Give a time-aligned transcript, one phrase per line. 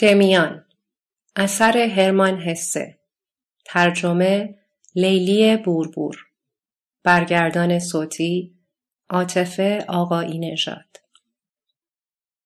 [0.00, 0.64] دمیان
[1.36, 2.98] اثر هرمان هسه
[3.64, 4.54] ترجمه
[4.94, 6.26] لیلی بوربور
[7.04, 8.54] برگردان صوتی
[9.10, 10.96] عاطفه آقایی نژاد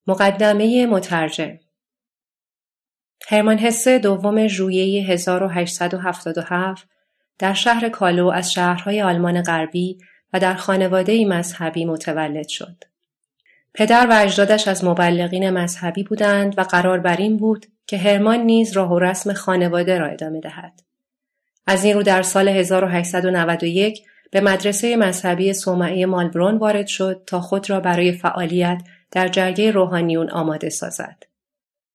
[0.07, 1.59] مقدمه مترجم
[3.29, 6.89] هرمان هسه دوم ژوئیه 1877
[7.39, 9.99] در شهر کالو از شهرهای آلمان غربی
[10.33, 12.94] و در خانواده مذهبی متولد شد.
[13.75, 18.73] پدر و اجدادش از مبلغین مذهبی بودند و قرار بر این بود که هرمان نیز
[18.73, 20.81] راه و رسم خانواده را ادامه دهد.
[21.67, 27.71] از این رو در سال 1891 به مدرسه مذهبی صومعه مالبرون وارد شد تا خود
[27.71, 31.23] را برای فعالیت در جرگه روحانیون آماده سازد.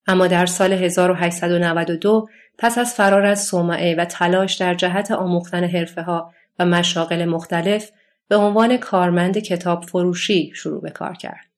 [0.07, 6.01] اما در سال 1892 پس از فرار از صومعه و تلاش در جهت آموختن حرفه
[6.01, 7.91] ها و مشاغل مختلف
[8.27, 11.48] به عنوان کارمند کتاب فروشی شروع به کار کرد.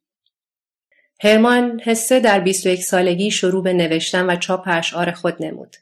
[1.24, 5.76] هرمان حسه در 21 سالگی شروع به نوشتن و چاپ اشعار خود نمود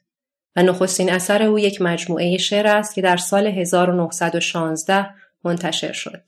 [0.55, 5.09] و نخستین اثر او یک مجموعه شعر است که در سال 1916
[5.43, 6.21] منتشر شد.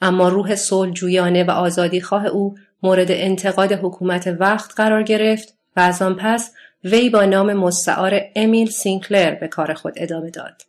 [0.00, 6.02] اما روح صلح جویانه و آزادیخواه او مورد انتقاد حکومت وقت قرار گرفت و از
[6.02, 6.52] آن پس
[6.84, 10.62] وی با نام مستعار امیل سینکلر به کار خود ادامه داد.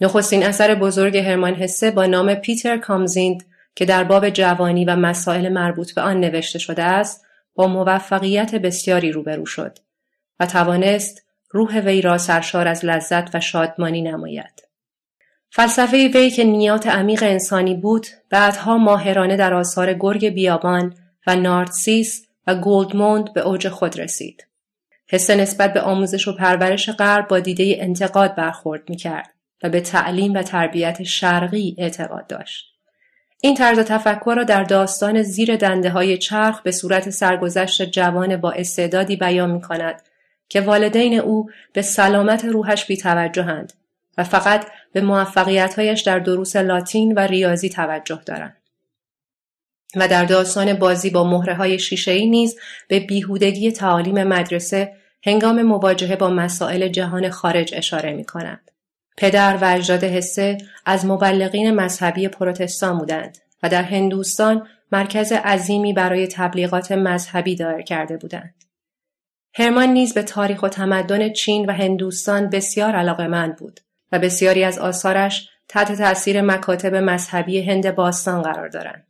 [0.00, 5.48] نخستین اثر بزرگ هرمان حسه با نام پیتر کامزیند که در باب جوانی و مسائل
[5.48, 9.78] مربوط به آن نوشته شده است با موفقیت بسیاری روبرو شد
[10.40, 14.68] و توانست روح وی را سرشار از لذت و شادمانی نماید.
[15.50, 20.94] فلسفه وی که نیات عمیق انسانی بود بعدها ماهرانه در آثار گرگ بیابان
[21.26, 24.46] و ناردسیس و گولدموند به اوج خود رسید.
[25.06, 29.30] حسه نسبت به آموزش و پرورش غرب با دیده انتقاد برخورد می کرد
[29.62, 32.73] و به تعلیم و تربیت شرقی اعتقاد داشت.
[33.44, 38.52] این طرز تفکر را در داستان زیر دنده های چرخ به صورت سرگذشت جوان با
[38.52, 40.02] استعدادی بیان می کند
[40.48, 43.72] که والدین او به سلامت روحش بی توجهند
[44.18, 48.56] و فقط به موفقیتهایش در دروس لاتین و ریاضی توجه دارند.
[49.96, 52.56] و در داستان بازی با مهره های شیشه نیز
[52.88, 54.92] به بیهودگی تعالیم مدرسه
[55.24, 58.70] هنگام مواجهه با مسائل جهان خارج اشاره می کند.
[59.16, 66.26] پدر و اجداد حسه از مبلغین مذهبی پروتستان بودند و در هندوستان مرکز عظیمی برای
[66.26, 68.54] تبلیغات مذهبی دایر کرده بودند.
[69.54, 73.80] هرمان نیز به تاریخ و تمدن چین و هندوستان بسیار علاقمند بود
[74.12, 79.06] و بسیاری از آثارش تحت تأثیر مکاتب مذهبی هند باستان قرار دارند.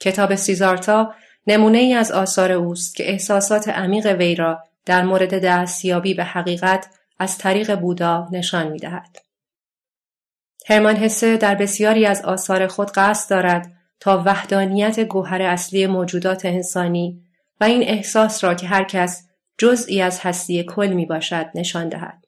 [0.00, 1.14] کتاب سیزارتا
[1.46, 6.86] نمونه ای از آثار اوست که احساسات عمیق وی را در مورد دستیابی به حقیقت
[7.18, 9.16] از طریق بودا نشان می دهد.
[10.66, 17.22] هرمان حسه در بسیاری از آثار خود قصد دارد تا وحدانیت گوهر اصلی موجودات انسانی
[17.60, 22.24] و این احساس را که هر کس جزئی از هستی کل می باشد نشان دهد.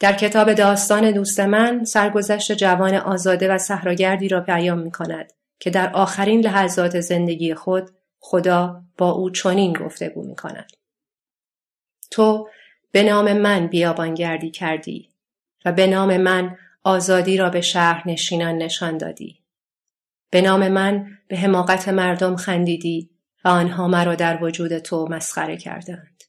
[0.00, 5.70] در کتاب داستان دوست من سرگذشت جوان آزاده و صحراگردی را بیان می کند که
[5.70, 10.70] در آخرین لحظات زندگی خود خدا با او چنین گفتگو می کند.
[12.10, 12.48] تو
[12.92, 15.08] به نام من بیابانگردی کردی
[15.64, 19.38] و به نام من آزادی را به شهر نشینان نشان دادی.
[20.30, 23.10] به نام من به حماقت مردم خندیدی
[23.44, 26.24] و آنها مرا در وجود تو مسخره کردند.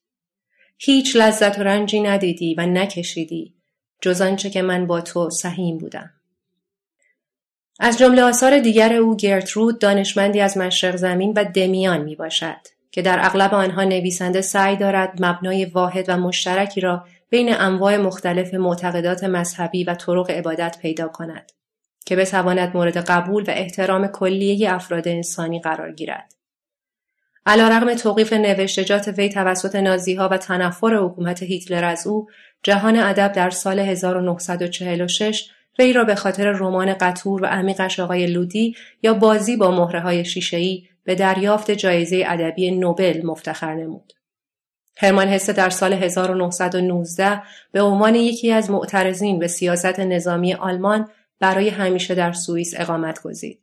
[0.77, 3.55] هیچ لذت و رنجی ندیدی و نکشیدی
[4.01, 6.09] جز آنچه که من با تو سهیم بودم.
[7.79, 13.01] از جمله آثار دیگر او گرترود دانشمندی از مشرق زمین و دمیان می باشد که
[13.01, 19.23] در اغلب آنها نویسنده سعی دارد مبنای واحد و مشترکی را بین انواع مختلف معتقدات
[19.23, 21.51] مذهبی و طرق عبادت پیدا کند
[22.05, 26.33] که بتواند مورد قبول و احترام کلیه افراد انسانی قرار گیرد.
[27.45, 32.27] علیرغم توقیف نوشتجات وی توسط نازیها و تنفر حکومت هیتلر از او،
[32.63, 35.49] جهان ادب در سال 1946
[35.79, 40.25] وی را به خاطر رمان قطور و عمیقش آقای لودی یا بازی با مهره های
[40.25, 44.13] شیشه‌ای به دریافت جایزه ادبی نوبل مفتخر نمود.
[44.97, 47.41] هرمان هسته در سال 1919
[47.71, 51.09] به عنوان یکی از معترضین به سیاست نظامی آلمان
[51.39, 53.61] برای همیشه در سوئیس اقامت گزید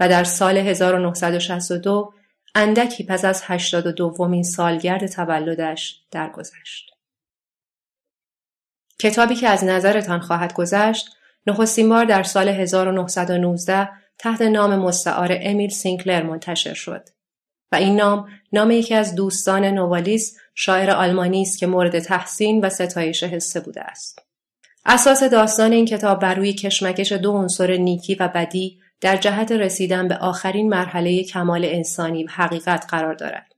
[0.00, 2.12] و در سال 1962
[2.54, 6.90] اندکی پس از 82 دومین سالگرد تولدش درگذشت.
[8.98, 11.06] کتابی که از نظرتان خواهد گذشت
[11.46, 13.88] نخستین بار در سال 1919
[14.18, 17.08] تحت نام مستعار امیل سینکلر منتشر شد
[17.72, 22.70] و این نام نام یکی از دوستان نوالیس شاعر آلمانی است که مورد تحسین و
[22.70, 24.18] ستایش حسه بوده است.
[24.84, 30.08] اساس داستان این کتاب بر روی کشمکش دو عنصر نیکی و بدی در جهت رسیدن
[30.08, 33.52] به آخرین مرحله کمال انسانی و حقیقت قرار دارد.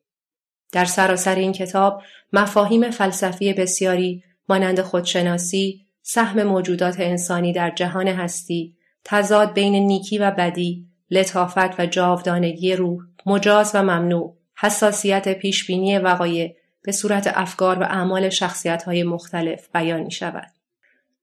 [0.73, 2.03] در سراسر این کتاب
[2.33, 10.31] مفاهیم فلسفی بسیاری مانند خودشناسی، سهم موجودات انسانی در جهان هستی، تضاد بین نیکی و
[10.31, 17.83] بدی، لطافت و جاودانگی روح، مجاز و ممنوع، حساسیت پیشبینی وقایع به صورت افکار و
[17.83, 20.47] اعمال شخصیت های مختلف بیان می شود.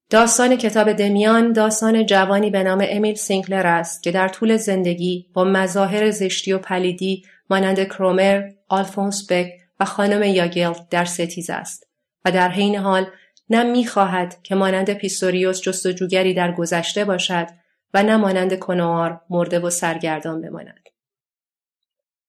[0.10, 5.44] داستان کتاب دمیان داستان جوانی به نام امیل سینکلر است که در طول زندگی با
[5.44, 11.88] مظاهر زشتی و پلیدی مانند کرومر، آلفونس بک و خانم یاگل در ستیز است
[12.26, 13.06] و در حین حال
[13.50, 17.48] نه می‌خواهد که مانند پیستوریوس جستجوگری در گذشته باشد
[17.94, 20.90] و نه مانند کناور مرده و سرگردان بماند.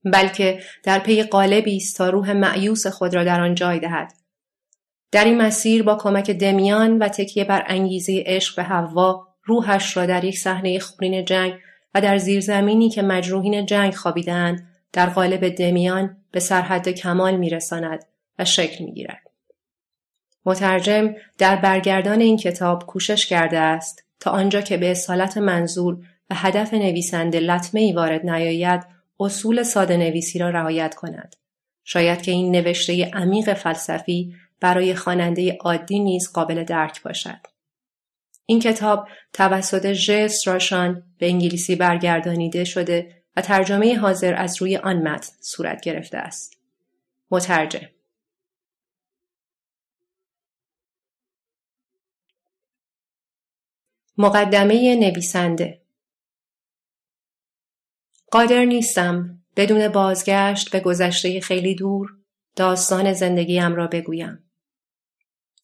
[0.04, 4.12] بلکه در پی قالبی است تا روح مأیوس خود را در آن جای دهد
[5.12, 10.06] در این مسیر با کمک دمیان و تکیه بر انگیزه عشق به حوا روحش را
[10.06, 11.54] در یک صحنه خونین جنگ
[11.94, 18.04] و در زیرزمینی که مجروحین جنگ خوابیدهاند در قالب دمیان به سرحد کمال میرساند
[18.38, 19.22] و شکل می‌گیرد
[20.44, 25.98] مترجم در برگردان این کتاب کوشش کرده است تا آنجا که به اصالت منظور
[26.30, 28.82] و هدف نویسنده لطمه ای وارد نیاید
[29.20, 31.36] اصول ساده نویسی را رعایت کند.
[31.84, 37.38] شاید که این نوشته عمیق فلسفی برای خواننده عادی نیز قابل درک باشد.
[38.46, 45.08] این کتاب توسط ژس راشان به انگلیسی برگردانیده شده و ترجمه حاضر از روی آن
[45.08, 46.56] متن صورت گرفته است.
[47.30, 47.88] مترجم
[54.22, 55.82] مقدمه نویسنده
[58.30, 62.08] قادر نیستم بدون بازگشت به گذشته خیلی دور
[62.56, 64.44] داستان زندگیم را بگویم.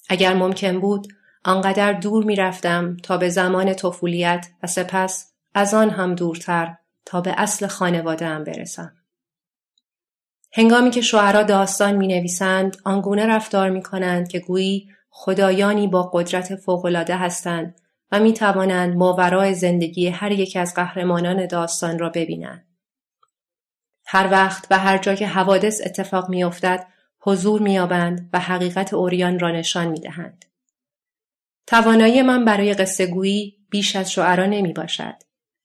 [0.08, 1.08] اگر ممکن بود
[1.44, 7.20] آنقدر دور می رفتم تا به زمان طفولیت و سپس از آن هم دورتر تا
[7.20, 8.93] به اصل خانواده برسم.
[10.52, 16.56] هنگامی که شوهرها داستان می نویسند آنگونه رفتار می کنند که گویی خدایانی با قدرت
[16.56, 17.81] فوقالعاده هستند
[18.12, 22.66] و می توانند ماورای زندگی هر یک از قهرمانان داستان را ببینند.
[24.06, 26.87] هر وقت و هر جا که حوادث اتفاق میافتد
[27.20, 30.44] حضور مییابند و حقیقت اوریان را نشان می‌دهند.
[31.66, 35.14] توانایی من برای قصه گویی بیش از شعرا نمی باشد.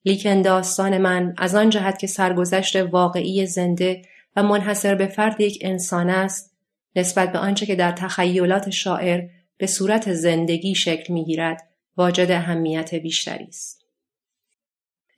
[0.04, 4.02] لیکن داستان من از آن جهت که سرگذشت واقعی زنده
[4.36, 6.56] و منحصر به فرد یک انسان است
[6.96, 13.44] نسبت به آنچه که در تخیلات شاعر به صورت زندگی شکل می‌گیرد واجد اهمیت بیشتری
[13.44, 13.84] است.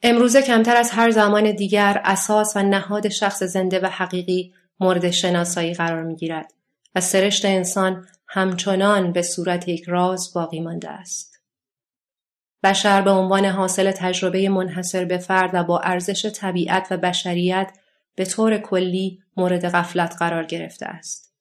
[0.02, 5.74] امروزه کمتر از هر زمان دیگر اساس و نهاد شخص زنده و حقیقی مورد شناسایی
[5.74, 6.52] قرار می گیرد
[6.94, 11.40] و سرشت انسان همچنان به صورت یک راز باقی مانده است.
[12.62, 17.72] بشر به عنوان حاصل تجربه منحصر به فرد و با ارزش طبیعت و بشریت
[18.14, 21.34] به طور کلی مورد غفلت قرار گرفته است.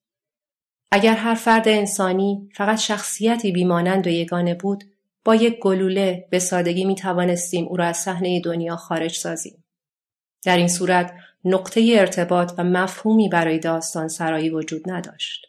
[0.92, 4.84] اگر هر فرد انسانی فقط شخصیتی بیمانند و یگانه بود
[5.26, 9.64] با یک گلوله به سادگی می توانستیم او را از صحنه دنیا خارج سازیم.
[10.44, 11.14] در این صورت
[11.46, 15.46] نقطه ارتباط و مفهومی برای داستان سرایی وجود نداشت.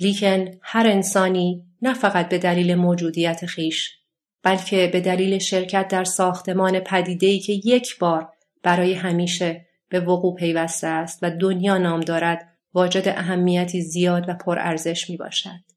[0.00, 3.98] لیکن هر انسانی نه فقط به دلیل موجودیت خیش
[4.42, 8.28] بلکه به دلیل شرکت در ساختمان پدیده‌ای که یک بار
[8.62, 15.10] برای همیشه به وقوع پیوسته است و دنیا نام دارد واجد اهمیتی زیاد و پرارزش
[15.10, 15.71] می باشد.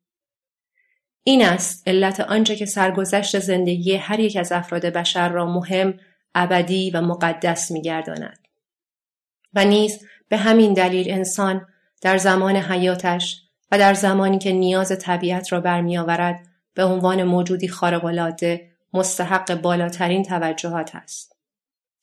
[1.28, 6.00] این است علت آنچه که سرگذشت زندگی هر یک از افراد بشر را مهم،
[6.36, 8.48] ابدی و مقدس میگرداند.
[9.54, 11.68] و نیز به همین دلیل انسان
[12.02, 13.42] در زمان حیاتش
[13.72, 20.96] و در زمانی که نیاز طبیعت را برمیآورد به عنوان موجودی خارق‌العاده مستحق بالاترین توجهات
[20.96, 21.36] است.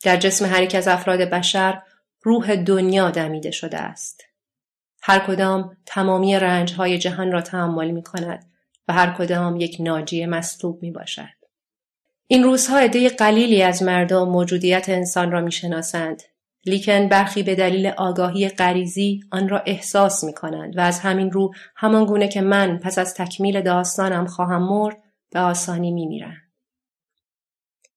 [0.04, 1.82] در جسم هر یک از افراد بشر
[2.22, 4.24] روح دنیا دمیده شده است.
[5.02, 8.51] هر کدام تمامی رنجهای جهان را تحمل می کند
[8.88, 11.28] و هر کدام یک ناجی مصلوب می باشد.
[12.26, 16.22] این روزها عده قلیلی از مردم موجودیت انسان را می‌شناسند
[16.66, 21.52] لیکن برخی به دلیل آگاهی غریزی آن را احساس می کنند و از همین رو
[21.76, 24.96] همان گونه که من پس از تکمیل داستانم خواهم مرد
[25.30, 26.36] به آسانی می میرن.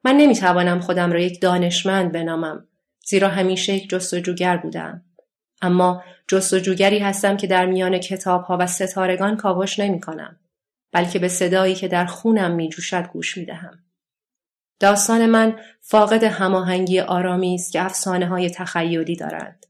[0.04, 2.68] من نمی توانم خودم را یک دانشمند بنامم
[3.06, 5.06] زیرا همیشه یک جستجوگر بودم.
[5.62, 10.40] اما جستجوگری هستم که در میان کتاب ها و ستارگان کاوش نمی کنم.
[10.96, 13.80] بلکه به صدایی که در خونم می جوشد گوش می دهم.
[14.80, 19.66] داستان من فاقد هماهنگی آرامی است که افسانه های تخیلی دارند.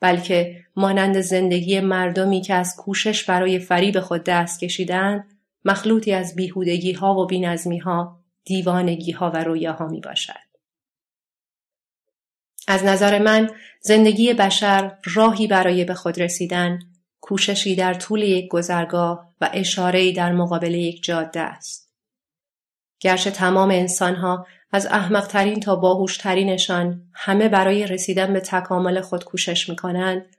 [0.00, 5.24] بلکه مانند زندگی مردمی که از کوشش برای فریب خود دست کشیدند
[5.64, 10.48] مخلوطی از بیهودگی ها و بینظمی ها، دیوانگی ها و رویاها می باشد.
[12.68, 13.50] از نظر من
[13.80, 16.78] زندگی بشر راهی برای به خود رسیدن،
[17.20, 21.94] کوششی در طول یک گذرگاه و اشارهی در مقابل یک جاده است.
[23.00, 29.76] گرچه تمام انسانها از احمقترین تا باهوشترینشان همه برای رسیدن به تکامل خود کوشش می
[29.76, 30.36] کنند،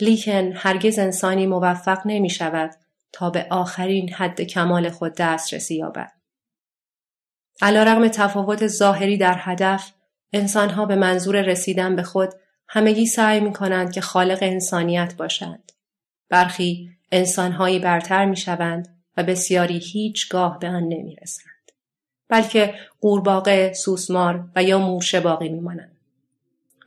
[0.00, 2.70] لیکن هرگز انسانی موفق نمی شود
[3.12, 6.12] تا به آخرین حد کمال خود دسترسی یابد.
[7.62, 9.92] علیرغم تفاوت ظاهری در هدف،
[10.32, 12.34] انسانها به منظور رسیدن به خود
[12.68, 15.72] همگی سعی می کنند که خالق انسانیت باشند.
[16.28, 21.72] برخی انسانهایی برتر می شوند و بسیاری هیچگاه به آن نمی رسند.
[22.28, 25.96] بلکه قورباغه، سوسمار و یا مورچه باقی میمانند.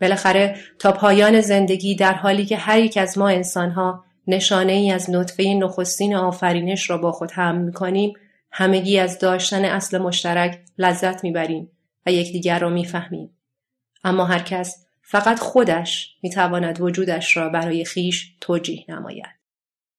[0.01, 5.09] بالاخره تا پایان زندگی در حالی که هر یک از ما انسانها نشانه ای از
[5.09, 8.13] نطفه نخستین آفرینش را با خود هم می‌کنیم
[8.51, 11.71] همگی از داشتن اصل مشترک لذت می‌بریم
[12.05, 13.29] و یکدیگر را می‌فهمیم
[14.03, 19.38] اما هر کس فقط خودش می‌تواند وجودش را برای خیش توجیه نماید.